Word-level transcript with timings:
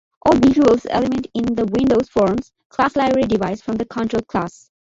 All 0.23 0.35
visual 0.35 0.77
elements 0.89 1.29
in 1.35 1.53
the 1.53 1.65
Windows 1.77 2.09
Forms 2.09 2.51
class 2.69 2.95
library 2.95 3.27
derive 3.27 3.61
from 3.61 3.75
the 3.75 3.85
Control 3.85 4.23
class. 4.23 4.71